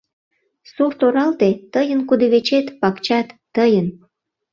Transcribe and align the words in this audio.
Сурт-оралте— 0.71 1.49
тыйын, 1.73 1.99
кудывечет, 2.09 2.65
пакчат— 2.81 3.27
тыйын!.. 3.55 3.87